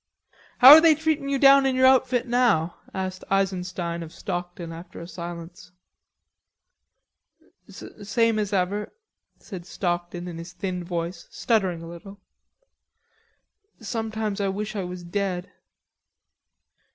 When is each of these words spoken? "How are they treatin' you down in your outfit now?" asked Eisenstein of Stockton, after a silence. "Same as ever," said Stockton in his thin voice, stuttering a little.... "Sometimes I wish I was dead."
"How 0.57 0.71
are 0.71 0.81
they 0.81 0.95
treatin' 0.95 1.29
you 1.29 1.37
down 1.37 1.67
in 1.67 1.75
your 1.75 1.85
outfit 1.85 2.25
now?" 2.27 2.77
asked 2.91 3.23
Eisenstein 3.29 4.01
of 4.01 4.11
Stockton, 4.11 4.71
after 4.73 4.99
a 4.99 5.07
silence. 5.07 5.73
"Same 7.69 8.39
as 8.39 8.51
ever," 8.51 8.93
said 9.37 9.63
Stockton 9.67 10.27
in 10.27 10.39
his 10.39 10.53
thin 10.53 10.83
voice, 10.83 11.27
stuttering 11.29 11.83
a 11.83 11.87
little.... 11.87 12.19
"Sometimes 13.79 14.41
I 14.41 14.47
wish 14.47 14.75
I 14.75 14.83
was 14.83 15.03
dead." 15.03 15.51